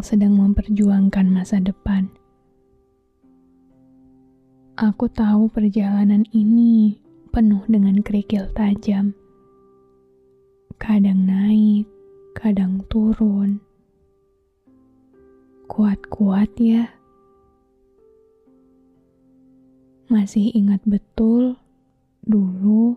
Yang 0.00 0.08
sedang 0.08 0.32
memperjuangkan 0.32 1.28
masa 1.28 1.60
depan. 1.60 2.08
Aku 4.80 5.12
tahu 5.12 5.52
perjalanan 5.52 6.24
ini 6.32 6.96
penuh 7.28 7.60
dengan 7.68 8.00
kerikil 8.00 8.48
tajam. 8.56 9.12
Kadang 10.80 11.28
naik, 11.28 11.84
kadang 12.32 12.80
turun. 12.88 13.60
Kuat-kuat 15.68 16.48
ya. 16.56 16.88
Masih 20.08 20.48
ingat 20.56 20.80
betul 20.88 21.60
dulu 22.24 22.96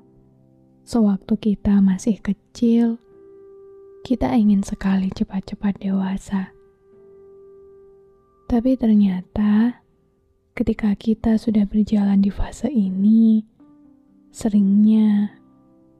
sewaktu 0.87 1.51
kita 1.51 1.83
masih 1.83 2.15
kecil, 2.23 2.95
kita 4.07 4.31
ingin 4.39 4.63
sekali 4.63 5.11
cepat-cepat 5.11 5.83
dewasa. 5.83 6.62
Tapi 8.53 8.77
ternyata 8.77 9.81
ketika 10.53 10.93
kita 10.93 11.41
sudah 11.41 11.65
berjalan 11.65 12.21
di 12.21 12.29
fase 12.29 12.69
ini, 12.69 13.41
seringnya 14.29 15.41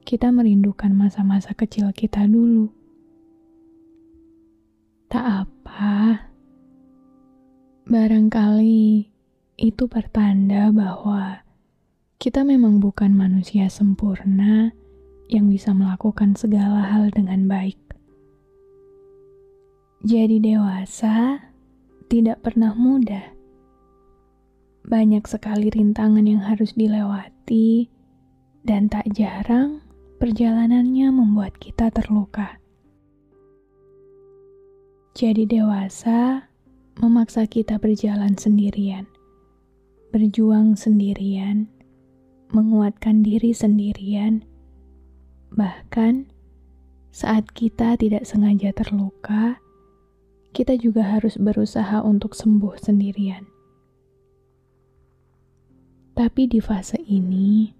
kita 0.06 0.30
merindukan 0.30 0.94
masa-masa 0.94 1.50
kecil 1.58 1.90
kita 1.90 2.30
dulu. 2.30 2.70
Tak 5.10 5.50
apa, 5.50 6.30
barangkali 7.90 9.10
itu 9.58 9.84
pertanda 9.90 10.70
bahwa 10.70 11.42
kita 12.22 12.46
memang 12.46 12.78
bukan 12.78 13.18
manusia 13.18 13.66
sempurna 13.66 14.70
yang 15.26 15.50
bisa 15.50 15.74
melakukan 15.74 16.38
segala 16.38 16.86
hal 16.86 17.10
dengan 17.10 17.50
baik. 17.50 17.82
Jadi, 20.06 20.38
dewasa 20.38 21.50
tidak 22.08 22.44
pernah 22.44 22.76
mudah 22.76 23.34
banyak 24.84 25.24
sekali 25.24 25.72
rintangan 25.72 26.28
yang 26.28 26.44
harus 26.44 26.76
dilewati, 26.76 27.88
dan 28.68 28.92
tak 28.92 29.08
jarang 29.16 29.80
perjalanannya 30.20 31.08
membuat 31.08 31.56
kita 31.56 31.88
terluka. 31.88 32.60
Jadi, 35.16 35.48
dewasa 35.48 36.52
memaksa 37.00 37.48
kita 37.48 37.80
berjalan 37.80 38.36
sendirian, 38.36 39.08
berjuang 40.12 40.76
sendirian, 40.76 41.64
menguatkan 42.52 43.24
diri 43.24 43.56
sendirian, 43.56 44.44
bahkan 45.48 46.28
saat 47.08 47.48
kita 47.56 47.96
tidak 47.96 48.28
sengaja 48.28 48.68
terluka, 48.76 49.63
kita 50.54 50.78
juga 50.78 51.02
harus 51.02 51.34
berusaha 51.34 51.98
untuk 52.06 52.38
sembuh 52.38 52.78
sendirian. 52.78 53.42
Tapi 56.14 56.46
di 56.46 56.62
fase 56.62 57.02
ini, 57.02 57.74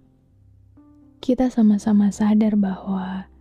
kita 1.23 1.47
sama-sama 1.47 2.11
sadar 2.11 2.59
bahwa 2.59 3.31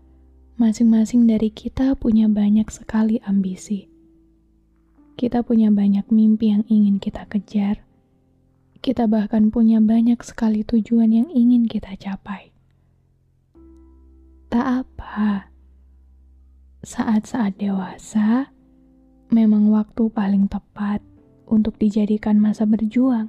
masing-masing 0.55 1.27
dari 1.27 1.51
kita 1.51 1.99
punya 1.99 2.31
banyak 2.31 2.71
sekali 2.71 3.19
ambisi. 3.27 3.91
Kita 5.19 5.43
punya 5.43 5.75
banyak 5.75 6.07
mimpi 6.15 6.55
yang 6.55 6.63
ingin 6.71 7.03
kita 7.03 7.27
kejar. 7.27 7.83
Kita 8.79 9.11
bahkan 9.11 9.51
punya 9.51 9.83
banyak 9.83 10.23
sekali 10.23 10.63
tujuan 10.63 11.11
yang 11.11 11.27
ingin 11.35 11.67
kita 11.67 11.99
capai. 11.99 12.55
Tak 14.47 14.87
apa, 14.87 15.51
saat-saat 16.87 17.59
dewasa 17.59 18.54
memang 19.33 19.71
waktu 19.73 20.11
paling 20.13 20.49
tepat 20.49 21.01
untuk 21.49 21.77
dijadikan 21.77 22.41
masa 22.41 22.65
berjuang. 22.65 23.29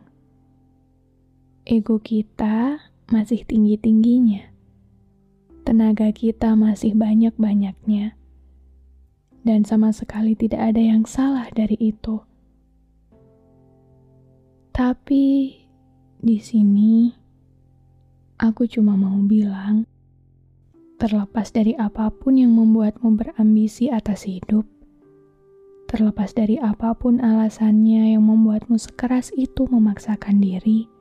Ego 1.65 1.97
kita 1.97 2.77
masih 3.09 3.41
tinggi-tingginya, 3.45 4.53
tenaga 5.65 6.13
kita 6.13 6.53
masih 6.53 6.93
banyak-banyaknya, 6.93 8.13
dan 9.45 9.61
sama 9.65 9.89
sekali 9.93 10.33
tidak 10.37 10.73
ada 10.73 10.81
yang 10.81 11.05
salah 11.05 11.49
dari 11.53 11.77
itu. 11.77 12.21
Tapi 14.75 15.55
di 16.21 16.37
sini 16.41 17.07
aku 18.37 18.67
cuma 18.67 18.93
mau 18.93 19.17
bilang, 19.23 19.87
terlepas 21.01 21.49
dari 21.49 21.73
apa 21.79 22.11
pun 22.11 22.35
yang 22.37 22.53
membuatmu 22.53 23.15
berambisi 23.15 23.87
atas 23.87 24.27
hidup, 24.27 24.67
terlepas 25.95 26.35
dari 26.35 26.59
apa 26.59 26.91
pun 26.99 27.23
alasannya 27.23 28.19
yang 28.19 28.27
membuatmu 28.27 28.75
sekeras 28.75 29.31
itu 29.39 29.63
memaksakan 29.71 30.43
diri 30.43 30.91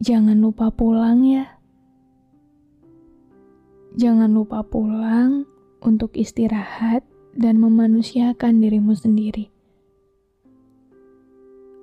jangan 0.00 0.40
lupa 0.40 0.72
pulang 0.72 1.28
ya. 1.28 1.60
Jangan 4.00 4.32
lupa 4.32 4.64
pulang 4.64 5.44
untuk 5.84 6.16
istirahat 6.16 7.04
dan 7.36 7.60
memanusiakan 7.60 8.64
dirimu 8.64 8.96
sendiri. 8.96 9.52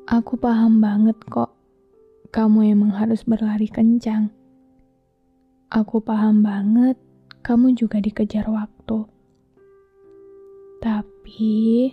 Aku 0.10 0.40
paham 0.40 0.82
banget 0.82 1.20
kok, 1.30 1.54
kamu 2.34 2.74
emang 2.74 2.96
harus 2.96 3.22
berlari 3.22 3.70
kencang. 3.70 4.34
Aku 5.68 6.00
paham 6.00 6.42
banget, 6.42 6.96
kamu 7.44 7.76
juga 7.76 8.00
dikejar 8.02 8.48
waktu. 8.48 9.04
Tapi, 10.88 11.92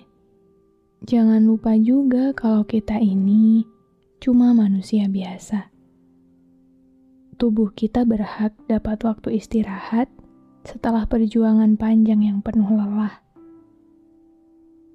jangan 1.02 1.42
lupa 1.42 1.74
juga 1.74 2.30
kalau 2.30 2.62
kita 2.62 3.02
ini 3.02 3.66
cuma 4.22 4.54
manusia 4.54 5.10
biasa 5.10 5.74
tubuh 7.34 7.74
kita 7.74 8.06
berhak 8.06 8.54
dapat 8.70 9.02
waktu 9.02 9.42
istirahat 9.42 10.06
setelah 10.64 11.04
perjuangan 11.04 11.76
panjang 11.76 12.24
yang 12.24 12.38
penuh 12.40 12.70
lelah. 12.72 13.20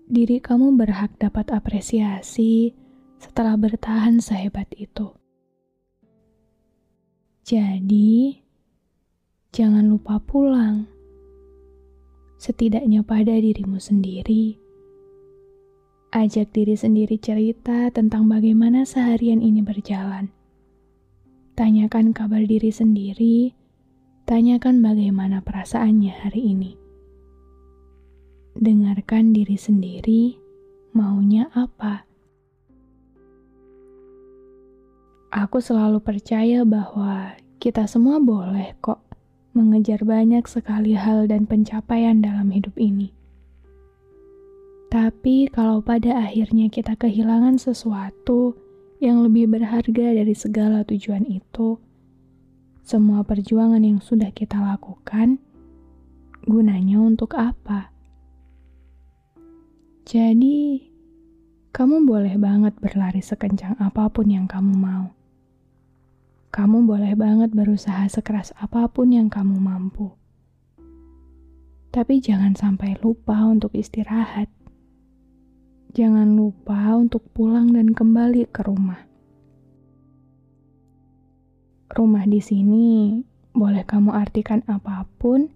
Diri 0.10 0.42
kamu 0.42 0.74
berhak 0.74 1.13
dapat 1.22 1.54
apresiasi 1.54 2.74
setelah 3.22 3.54
bertahan 3.54 4.18
sehebat 4.18 4.66
itu. 4.74 5.13
Jadi, 7.45 8.42
jangan 9.54 9.86
lupa 9.86 10.18
pulang. 10.18 10.90
Setidaknya 12.39 13.03
pada 13.03 13.36
dirimu 13.36 13.83
sendiri. 13.83 14.56
Ajak 16.15 16.56
diri 16.56 16.74
sendiri 16.74 17.19
cerita 17.19 17.91
tentang 17.91 18.25
bagaimana 18.31 18.88
seharian 18.88 19.44
ini 19.44 19.62
berjalan 19.62 20.33
Tanyakan 21.59 22.15
kabar 22.15 22.39
diri 22.47 22.71
sendiri, 22.71 23.51
tanyakan 24.24 24.80
bagaimana 24.80 25.44
perasaannya 25.44 26.07
hari 26.24 26.56
ini. 26.56 26.71
Dengarkan 28.56 29.35
diri 29.35 29.59
sendiri, 29.59 30.39
maunya 30.95 31.51
apa. 31.51 32.07
Aku 35.35 35.59
selalu 35.59 36.00
percaya 36.00 36.63
bahwa 36.63 37.35
kita 37.59 37.92
semua 37.92 38.24
boleh 38.24 38.80
kok 38.80 39.03
mengejar 39.59 40.07
banyak 40.07 40.47
sekali 40.47 40.95
hal 40.95 41.27
dan 41.27 41.44
pencapaian 41.44 42.23
dalam 42.23 42.47
hidup 42.56 42.79
ini. 42.79 43.11
Tapi 44.88 45.51
kalau 45.51 45.83
pada 45.83 46.23
akhirnya 46.23 46.71
kita 46.71 46.95
kehilangan 46.95 47.59
sesuatu 47.59 48.56
yang 49.03 49.19
lebih 49.21 49.51
berharga 49.51 50.15
dari 50.15 50.31
segala 50.31 50.88
tujuan 50.88 51.27
itu, 51.27 51.75
semua 52.88 53.21
perjuangan 53.27 53.83
yang 53.83 54.00
sudah 54.00 54.31
kita 54.31 54.57
lakukan, 54.57 55.38
gunanya 56.47 56.97
untuk 57.03 57.38
apa? 57.38 57.91
Jadi, 60.09 60.89
kamu 61.69 62.09
boleh 62.09 62.33
banget 62.41 62.73
berlari 62.81 63.21
sekencang 63.21 63.77
apa 63.77 64.09
pun 64.09 64.25
yang 64.25 64.50
kamu 64.50 64.73
mau. 64.73 65.19
Kamu 66.50 66.90
boleh 66.90 67.13
banget 67.13 67.54
berusaha 67.54 68.10
sekeras 68.10 68.57
apa 68.57 68.90
pun 68.90 69.13
yang 69.13 69.30
kamu 69.30 69.62
mampu. 69.62 70.18
Tapi 71.94 72.18
jangan 72.18 72.57
sampai 72.57 72.98
lupa 73.01 73.46
untuk 73.46 73.74
istirahat. 73.78 74.50
Jangan 75.94 76.34
lupa 76.34 76.98
untuk 76.98 77.25
pulang 77.34 77.74
dan 77.74 77.94
kembali 77.94 78.50
ke 78.50 78.62
rumah. 78.66 79.06
Rumah 81.90 82.25
di 82.30 82.42
sini 82.42 83.22
boleh 83.54 83.86
kamu 83.86 84.13
artikan 84.13 84.62
apa 84.66 85.06
pun 85.18 85.50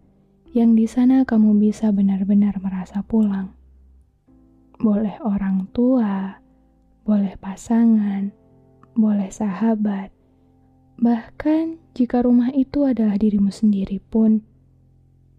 yang 0.54 0.78
di 0.78 0.86
sana 0.86 1.26
kamu 1.26 1.58
bisa 1.58 1.90
benar-benar 1.90 2.62
merasa 2.62 3.02
pulang. 3.02 3.54
Boleh 4.78 5.18
orang 5.26 5.70
tua, 5.74 6.38
boleh 7.02 7.34
pasangan, 7.42 8.30
boleh 8.94 9.30
sahabat, 9.34 10.14
Bahkan 11.02 11.94
jika 11.98 12.22
rumah 12.22 12.54
itu 12.54 12.86
adalah 12.86 13.18
dirimu 13.18 13.50
sendiri 13.50 13.98
pun, 13.98 14.46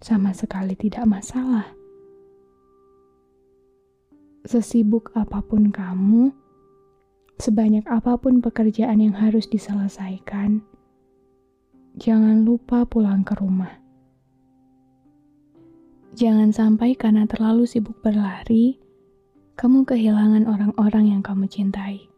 sama 0.03 0.35
sekali 0.37 0.75
tidak 0.77 1.07
masalah. 1.09 1.71
Sesibuk 4.45 5.09
apa 5.17 5.41
pun 5.41 5.73
kamu, 5.73 6.29
sebanyak 7.41 7.89
apa 7.89 8.21
pun 8.21 8.45
pekerjaan 8.45 9.01
yang 9.01 9.17
harus 9.17 9.49
diselesaikan, 9.49 10.61
jangan 11.97 12.45
lupa 12.45 12.85
pulang 12.85 13.25
ke 13.25 13.33
rumah. 13.41 13.81
Jangan 16.15 16.55
sampai 16.55 16.95
karena 16.95 17.27
terlalu 17.27 17.67
sibuk 17.67 17.99
berlari, 17.99 18.79
kamu 19.59 19.83
kehilangan 19.83 20.47
orang-orang 20.47 21.11
yang 21.11 21.23
kamu 21.27 21.51
cintai. 21.51 22.14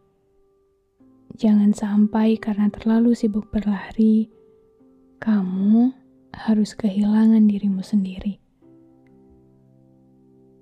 Jangan 1.35 1.75
sampai 1.75 2.39
karena 2.39 2.71
terlalu 2.71 3.11
sibuk 3.11 3.51
berlari, 3.51 4.31
kamu 5.19 5.91
harus 6.31 6.77
kehilangan 6.77 7.43
dirimu 7.49 7.83
sendiri. 7.83 8.39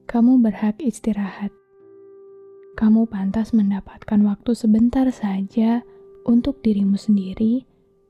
Kamu 0.10 0.40
berhak 0.40 0.80
istirahat. 0.80 1.52
Kamu 2.80 3.08
pantas 3.08 3.52
mendapatkan 3.52 4.20
waktu 4.24 4.52
sebentar 4.56 5.08
saja 5.12 5.84
untuk 6.26 6.60
dirimu 6.66 6.98
sendiri 6.98 7.64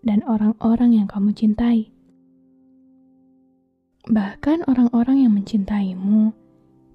dan 0.06 0.22
orang-orang 0.26 1.02
yang 1.02 1.08
kamu 1.10 1.34
cintai. 1.34 1.90
Bahkan 4.06 4.70
orang-orang 4.70 5.26
yang 5.26 5.34
mencintaimu, 5.34 6.30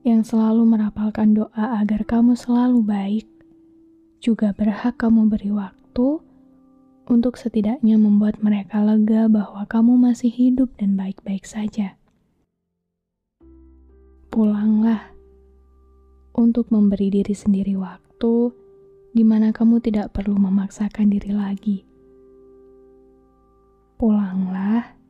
yang 0.06 0.22
selalu 0.22 0.62
merapalkan 0.62 1.34
doa 1.34 1.82
agar 1.82 2.06
kamu 2.06 2.38
selalu 2.38 2.86
baik, 2.86 3.26
juga 4.20 4.52
berhak 4.52 5.00
kamu 5.00 5.32
beri 5.32 5.48
waktu 5.48 6.20
untuk 7.08 7.40
setidaknya 7.40 7.96
membuat 7.96 8.44
mereka 8.44 8.84
lega 8.84 9.26
bahwa 9.32 9.64
kamu 9.64 9.96
masih 9.96 10.28
hidup 10.28 10.68
dan 10.76 10.94
baik-baik 10.94 11.48
saja. 11.48 11.96
Pulanglah 14.28 15.10
untuk 16.36 16.68
memberi 16.70 17.10
diri 17.10 17.34
sendiri 17.34 17.74
waktu 17.80 18.52
di 19.10 19.24
mana 19.26 19.50
kamu 19.50 19.82
tidak 19.82 20.12
perlu 20.14 20.38
memaksakan 20.38 21.10
diri 21.10 21.32
lagi. 21.34 21.78
Pulanglah 23.98 25.00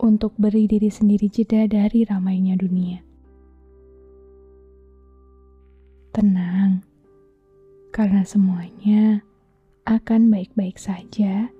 untuk 0.00 0.32
beri 0.40 0.64
diri 0.64 0.88
sendiri 0.88 1.28
jeda 1.28 1.68
dari 1.68 2.06
ramainya 2.08 2.56
dunia. 2.56 3.04
Tenang 6.10 6.59
karena 8.00 8.24
semuanya 8.24 9.20
akan 9.84 10.32
baik-baik 10.32 10.80
saja. 10.80 11.52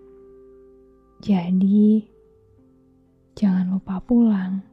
Jadi, 1.20 2.08
jangan 3.36 3.76
lupa 3.76 4.00
pulang. 4.00 4.64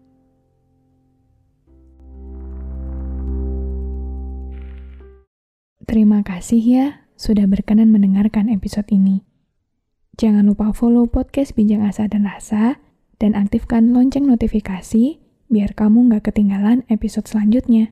Terima 5.83 6.23
kasih 6.23 6.63
ya 6.63 6.85
sudah 7.19 7.43
berkenan 7.51 7.91
mendengarkan 7.91 8.47
episode 8.47 8.87
ini. 8.87 9.27
Jangan 10.15 10.47
lupa 10.47 10.71
follow 10.71 11.03
podcast 11.03 11.51
Bincang 11.51 11.83
Asa 11.83 12.07
dan 12.07 12.23
Rasa 12.23 12.79
dan 13.19 13.35
aktifkan 13.35 13.91
lonceng 13.91 14.23
notifikasi 14.23 15.19
biar 15.51 15.75
kamu 15.75 16.15
nggak 16.15 16.31
ketinggalan 16.31 16.87
episode 16.87 17.27
selanjutnya. 17.27 17.91